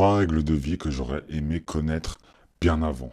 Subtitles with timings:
[0.00, 2.16] Trois règles de vie que j'aurais aimé connaître
[2.58, 3.12] bien avant.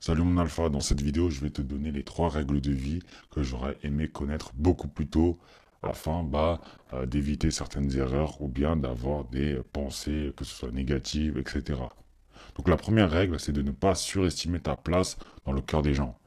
[0.00, 2.98] Salut mon alpha, dans cette vidéo je vais te donner les trois règles de vie
[3.30, 5.38] que j'aurais aimé connaître beaucoup plus tôt
[5.84, 6.60] afin bah,
[6.92, 11.78] euh, d'éviter certaines erreurs ou bien d'avoir des pensées que ce soit négatives, etc.
[12.56, 15.94] Donc la première règle c'est de ne pas surestimer ta place dans le cœur des
[15.94, 16.18] gens.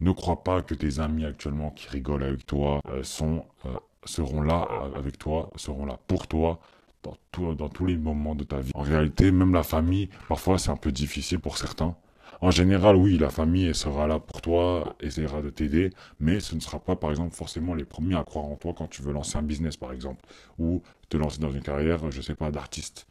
[0.00, 4.42] Ne crois pas que tes amis actuellement qui rigolent avec toi euh, sont, euh, seront
[4.42, 4.66] là
[4.96, 6.58] avec toi, seront là pour toi
[7.04, 8.72] dans, tous les moments de ta vie.
[8.74, 11.96] En réalité, même la famille, parfois c'est un peu difficile pour certains.
[12.40, 16.60] En général, oui, la famille sera là pour toi, essaiera de t'aider, mais ce ne
[16.60, 19.38] sera pas, par exemple, forcément les premiers à croire en toi quand tu veux lancer
[19.38, 20.22] un business, par exemple,
[20.58, 23.06] ou te lancer dans une carrière, je sais pas, d'artiste.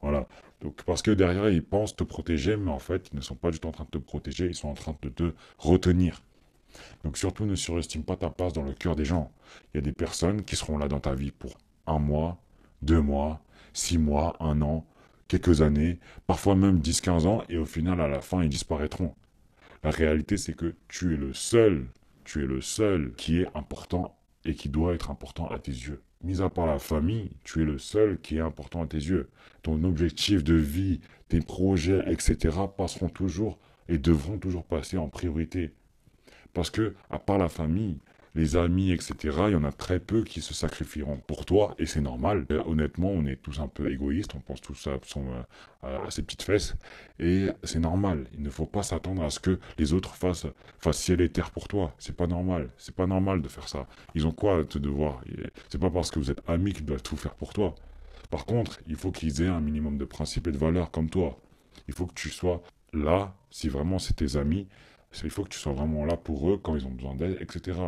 [0.00, 0.26] Voilà.
[0.60, 3.50] Donc, parce que derrière, ils pensent te protéger, mais en fait, ils ne sont pas
[3.50, 6.20] du tout en train de te protéger, ils sont en train de te retenir.
[7.04, 9.30] Donc, surtout, ne surestime pas ta place dans le cœur des gens.
[9.72, 11.52] Il y a des personnes qui seront là dans ta vie pour
[11.86, 12.38] un mois,
[12.82, 13.40] deux mois,
[13.72, 14.86] six mois, un an,
[15.28, 19.14] quelques années, parfois même 10-15 ans, et au final, à la fin, ils disparaîtront.
[19.82, 21.86] La réalité, c'est que tu es le seul,
[22.24, 26.02] tu es le seul qui est important et qui doit être important à tes yeux.
[26.22, 29.28] Mis à part la famille, tu es le seul qui est important à tes yeux.
[29.62, 32.56] Ton objectif de vie, tes projets, etc.
[32.76, 35.72] passeront toujours et devront toujours passer en priorité.
[36.52, 37.98] Parce que, à part la famille,
[38.34, 39.14] les amis, etc.,
[39.48, 42.46] il y en a très peu qui se sacrifieront pour toi, et c'est normal.
[42.50, 44.98] Euh, honnêtement, on est tous un peu égoïstes, on pense tous à,
[45.86, 46.74] à ses petites fesses,
[47.18, 48.26] et c'est normal.
[48.34, 50.46] Il ne faut pas s'attendre à ce que les autres fassent,
[50.78, 51.94] fassent ciel et terre pour toi.
[51.98, 52.70] C'est pas normal.
[52.78, 53.86] C'est pas normal de faire ça.
[54.14, 55.22] Ils ont quoi à te devoir?
[55.68, 57.74] C'est pas parce que vous êtes amis qu'ils doivent tout faire pour toi.
[58.30, 61.38] Par contre, il faut qu'ils aient un minimum de principes et de valeurs comme toi.
[61.88, 62.62] Il faut que tu sois
[62.94, 64.68] là, si vraiment c'est tes amis,
[65.22, 67.78] il faut que tu sois vraiment là pour eux quand ils ont besoin d'aide, etc.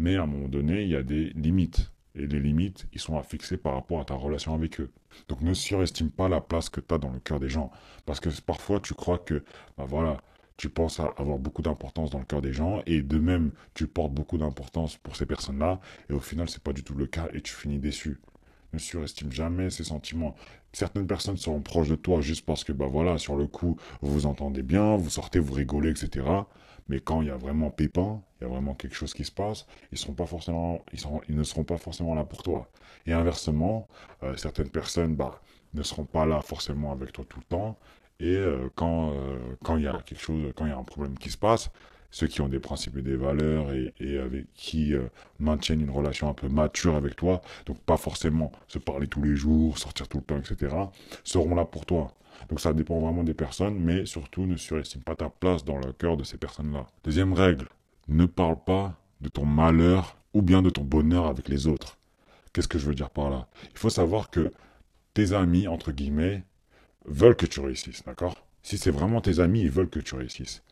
[0.00, 1.92] Mais à un moment donné, il y a des limites.
[2.14, 4.90] Et les limites, ils sont à fixer par rapport à ta relation avec eux.
[5.28, 7.70] Donc ne surestime pas la place que tu as dans le cœur des gens.
[8.06, 9.44] Parce que parfois, tu crois que,
[9.76, 10.16] bah voilà,
[10.56, 14.12] tu penses avoir beaucoup d'importance dans le cœur des gens, et de même, tu portes
[14.12, 17.42] beaucoup d'importance pour ces personnes-là, et au final, c'est pas du tout le cas, et
[17.42, 18.20] tu finis déçu.
[18.72, 20.34] Ne surestime jamais ces sentiments.
[20.72, 22.88] Certaines personnes seront proches de toi juste parce que, bah
[23.18, 26.24] sur le coup, vous vous entendez bien, vous sortez, vous rigolez, etc.
[26.90, 29.30] Mais quand il y a vraiment pépin, il y a vraiment quelque chose qui se
[29.30, 30.14] passe, ils, ne seront
[31.64, 32.68] pas forcément là pour toi.
[33.06, 33.86] Et inversement,
[34.24, 35.40] euh, certaines personnes bah,
[35.72, 37.78] ne seront pas là forcément avec toi tout le temps.
[38.18, 40.82] Et euh, quand, euh, quand il y a quelque chose, quand il y a un
[40.82, 41.70] problème qui se passe,
[42.10, 44.94] ceux qui ont des principes et des valeurs et, avec qui
[45.38, 49.36] maintiennent une relation un peu mature avec toi, donc pas forcément se parler tous les
[49.36, 50.74] jours, sortir tout le temps, etc.,
[51.24, 52.12] seront là pour toi.
[52.48, 55.92] Donc ça dépend vraiment des personnes, mais surtout ne surestime pas ta place dans le
[55.92, 56.86] cœur de ces personnes-là.
[57.04, 57.66] Deuxième règle,
[58.08, 61.98] ne parle pas de ton malheur ou bien de ton bonheur avec les autres.
[62.52, 63.46] Qu'est-ce que je veux dire par là?
[63.72, 64.52] Il faut savoir que
[65.14, 66.42] tes amis, entre guillemets,
[67.04, 68.34] veulent que tu réussisses, d'accord?
[68.62, 70.62] Si c'est vraiment tes amis, ils veulent que tu réussisses.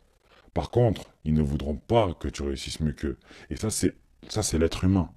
[0.54, 3.18] Par contre, ils ne voudront pas que tu réussisses mieux qu'eux.
[3.50, 3.94] Et ça, c'est
[4.28, 5.10] ça, c'est l'être humain.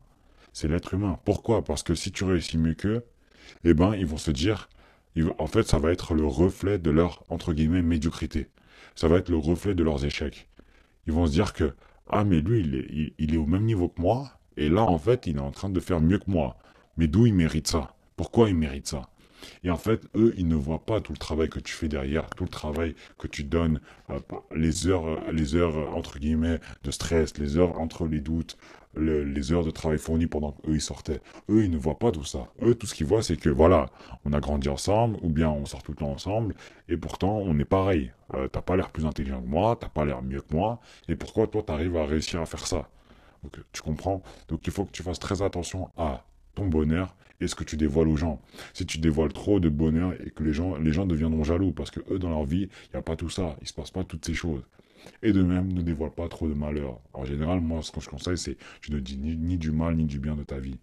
[0.53, 1.19] C'est l'être humain.
[1.25, 1.63] Pourquoi?
[1.63, 3.03] Parce que si tu réussis mieux qu'eux,
[3.63, 4.69] eh ben, ils vont se dire,
[5.37, 8.49] en fait, ça va être le reflet de leur, entre guillemets, médiocrité.
[8.95, 10.49] Ça va être le reflet de leurs échecs.
[11.07, 11.73] Ils vont se dire que,
[12.09, 14.97] ah, mais lui, il est, il, est au même niveau que moi, et là, en
[14.97, 16.57] fait, il est en train de faire mieux que moi.
[16.97, 17.95] Mais d'où il mérite ça?
[18.15, 19.09] Pourquoi il mérite ça?
[19.63, 22.29] Et en fait, eux, ils ne voient pas tout le travail que tu fais derrière,
[22.29, 23.79] tout le travail que tu donnes,
[24.09, 24.19] euh,
[24.55, 28.57] les heures, les heures entre guillemets de stress, les heures entre les doutes,
[28.97, 31.21] les heures de travail fournies pendant qu'eux ils sortaient.
[31.49, 32.47] Eux, ils ne voient pas tout ça.
[32.61, 33.85] Eux, tout ce qu'ils voient, c'est que voilà,
[34.25, 36.55] on a grandi ensemble, ou bien on sort tout le temps ensemble,
[36.89, 38.11] et pourtant on est pareil.
[38.33, 41.15] Euh, t'as pas l'air plus intelligent que moi, t'as pas l'air mieux que moi, et
[41.15, 42.89] pourquoi toi t'arrives à réussir à faire ça?
[43.43, 44.21] Donc tu comprends?
[44.49, 47.75] Donc il faut que tu fasses très attention à ton bonheur et ce que tu
[47.75, 48.39] dévoiles aux gens.
[48.73, 51.91] Si tu dévoiles trop de bonheur et que les gens, les gens deviendront jaloux parce
[51.91, 54.03] que eux, dans leur vie, il n'y a pas tout ça, il se passe pas
[54.03, 54.63] toutes ces choses.
[55.23, 56.99] Et de même, ne dévoile pas trop de malheur.
[57.13, 60.05] En général, moi, ce que je conseille, c'est tu ne dis ni, du mal ni
[60.05, 60.77] du bien de ta vie.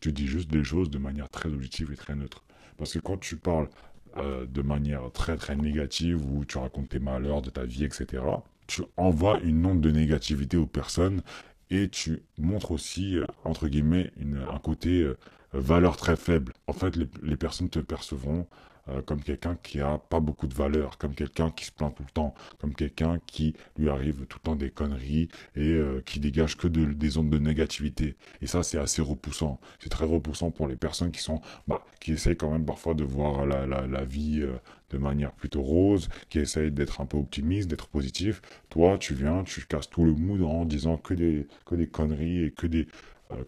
[0.00, 2.42] Tu dis juste des choses de manière très objective et très neutre.
[2.78, 3.68] Parce que quand tu parles
[4.16, 8.22] euh, de manière très très négative, où tu racontes tes malheurs de ta vie, etc.,
[8.66, 11.22] tu envoies une onde de négativité aux personnes
[11.70, 14.12] et tu montres aussi, euh, entre guillemets,
[14.52, 15.16] un côté euh,
[15.52, 16.52] valeur très faible.
[16.66, 18.46] En fait, les personnes te percevront
[18.90, 22.02] euh, comme quelqu'un qui a pas beaucoup de valeur, comme quelqu'un qui se plaint tout
[22.02, 26.20] le temps, comme quelqu'un qui lui arrive tout le temps des conneries et euh, qui
[26.20, 28.16] dégage que des ondes de négativité.
[28.42, 29.60] Et ça, c'est assez repoussant.
[29.78, 33.04] C'est très repoussant pour les personnes qui sont, bah, qui essayent quand même parfois de
[33.04, 34.56] voir la, vie euh,
[34.90, 38.42] de manière plutôt rose, qui essayent d'être un peu optimiste, d'être positif.
[38.70, 42.44] Toi, tu viens, tu casses tout le mood en disant que des, que des conneries
[42.44, 42.88] et que des,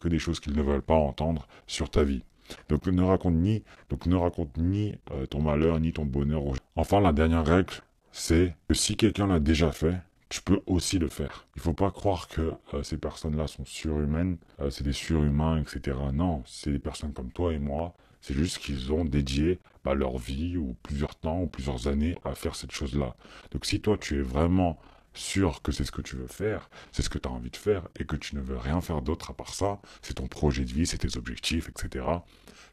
[0.01, 2.23] que des choses qu'ils ne veulent pas entendre sur ta vie.
[2.69, 6.43] Donc ne raconte ni, donc ne raconte ni euh, ton malheur ni ton bonheur.
[6.77, 7.75] Enfin, la dernière règle,
[8.13, 9.97] c'est que si quelqu'un l'a déjà fait,
[10.29, 11.47] tu peux aussi le faire.
[11.57, 15.97] Il faut pas croire que euh, ces personnes-là sont surhumaines, euh, c'est des surhumains, etc.
[16.13, 17.95] Non, c'est des personnes comme toi et moi.
[18.23, 22.35] C'est juste qu'ils ont dédié bah, leur vie ou plusieurs temps ou plusieurs années à
[22.35, 23.15] faire cette chose-là.
[23.51, 24.79] Donc si toi tu es vraiment
[25.15, 27.57] sûr que c'est ce que tu veux faire, c'est ce que tu as envie de
[27.57, 30.65] faire et que tu ne veux rien faire d'autre à part ça, c'est ton projet
[30.65, 32.05] de vie, c'est tes objectifs, etc.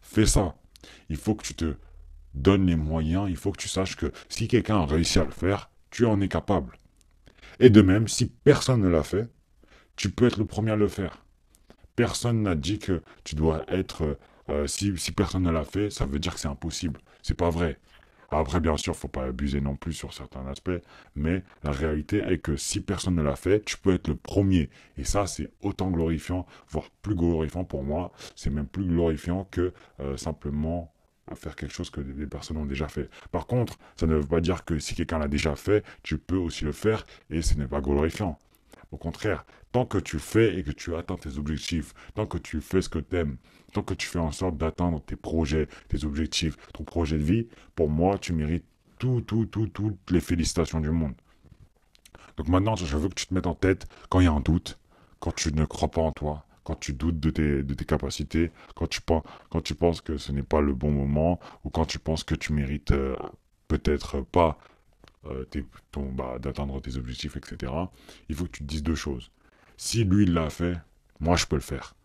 [0.02, 0.56] Fais ça.
[1.10, 1.76] Il faut que tu te
[2.34, 5.32] donnes les moyens, il faut que tu saches que si quelqu'un a réussi à le
[5.32, 6.78] faire, tu en es capable.
[7.60, 9.28] Et de même, si personne ne l'a fait,
[9.96, 11.26] tu peux être le premier à le faire.
[11.96, 14.18] Personne n'a dit que tu dois être...
[14.50, 17.02] Euh, si, si personne ne l'a fait, ça veut dire que c'est impossible.
[17.22, 17.78] C'est pas vrai.
[18.32, 20.82] Après, bien sûr, faut pas abuser non plus sur certains aspects,
[21.16, 24.70] mais la réalité est que si personne ne l'a fait, tu peux être le premier.
[24.98, 28.12] Et ça, c'est autant glorifiant, voire plus glorifiant pour moi.
[28.36, 30.94] C'est même plus glorifiant que euh, simplement
[31.36, 33.10] faire quelque chose que des personnes ont déjà fait.
[33.32, 36.38] Par contre, ça ne veut pas dire que si quelqu'un l'a déjà fait, tu peux
[36.38, 38.38] aussi le faire et ce n'est pas glorifiant.
[38.92, 42.60] Au contraire, tant que tu fais et que tu atteins tes objectifs, tant que tu
[42.60, 43.38] fais ce que tu aimes,
[43.74, 47.48] tant que tu fais en sorte d'atteindre tes projets, tes objectifs, ton projet de vie,
[47.76, 48.66] pour moi, tu mérites
[48.98, 51.14] tout, tout, tout, toutes les félicitations du monde.
[52.38, 54.40] Donc maintenant, je veux que tu te mettes en tête quand il y a un
[54.40, 54.80] doute,
[55.20, 58.52] quand tu ne crois pas en toi, quand tu doutes de tes, de tes capacités,
[58.76, 62.36] quand tu, penses, que ce n'est pas le bon moment, ou quand tu penses que
[62.36, 63.16] tu mérites euh,
[63.68, 64.58] peut-être pas
[65.26, 65.46] euh,
[66.14, 67.72] bah, d'atteindre tes objectifs, etc.,
[68.30, 69.32] il faut que tu te dises deux choses.
[69.78, 70.78] Si lui, il l'a fait,
[71.20, 71.96] moi, je peux le faire.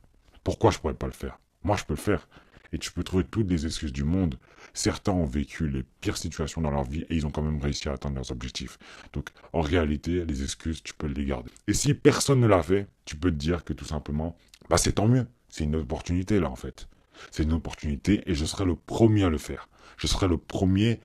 [0.42, 1.38] Pourquoi je pourrais pas le faire?
[1.62, 2.28] Moi, je peux le faire.
[2.72, 4.36] Et tu peux trouver toutes les excuses du monde.
[4.72, 7.88] Certains ont vécu les pires situations dans leur vie et ils ont quand même réussi
[7.88, 8.78] à atteindre leurs objectifs.
[9.12, 11.52] Donc, en réalité, les excuses, tu peux les garder.
[11.68, 14.36] Et si personne ne l'a fait, tu peux te dire que tout simplement,
[14.68, 15.26] bah c'est tant mieux.
[15.48, 16.88] C'est une opportunité là, en fait.
[17.30, 19.68] C'est une opportunité et je serai le premier à le faire.
[19.96, 21.00] Je serai le premier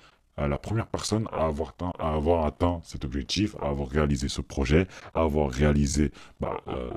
[0.48, 5.50] la première personne à avoir, atteint, cet objectif, à avoir réalisé ce projet, à avoir
[5.50, 6.90] réalisé bah, euh,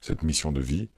[0.00, 0.88] cette mission de vie,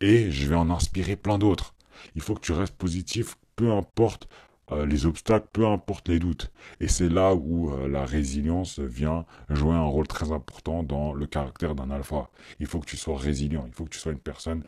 [0.00, 1.74] et je vais en inspirer plein d'autres.
[2.14, 4.28] Il faut que tu restes positif, peu importe
[4.70, 6.52] euh, les obstacles, peu importe les doutes.
[6.80, 11.26] Et c'est là où euh, la résilience vient jouer un rôle très important dans le
[11.26, 12.28] caractère d'un alpha.
[12.60, 14.62] Il faut que tu sois résilient, il faut que tu sois une personne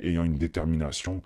[0.00, 1.22] ayant une détermination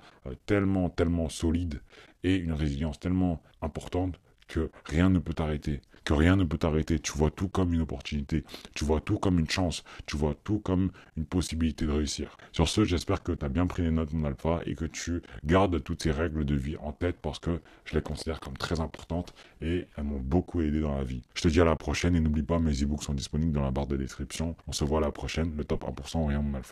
[0.46, 1.80] tellement, tellement solide
[2.22, 6.98] et une résilience tellement importante que rien ne peut t'arrêter, que rien ne peut t'arrêter.
[6.98, 10.58] Tu vois tout comme une opportunité, tu vois tout comme une chance, tu vois tout
[10.58, 12.36] comme une possibilité de réussir.
[12.52, 15.22] Sur ce, j'espère que tu as bien pris les notes, mon alpha, et que tu
[15.44, 18.80] gardes toutes ces règles de vie en tête parce que je les considère comme très
[18.80, 21.22] importantes et elles m'ont beaucoup aidé dans la vie.
[21.34, 23.70] Je te dis à la prochaine et n'oublie pas, mes e-books sont disponibles dans la
[23.70, 24.56] barre de description.
[24.66, 26.66] On se voit à la prochaine, le top 1% rien, mon alpha.